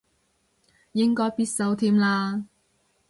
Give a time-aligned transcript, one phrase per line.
[0.93, 2.45] 應該必修添啦